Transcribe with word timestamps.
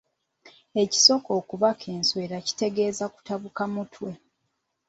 Ekisoko 0.83 1.29
okubaka 1.39 1.85
enswera 1.97 2.37
kitegeeza 2.47 3.05
kutabuka 3.13 3.63
mutwe. 3.73 4.11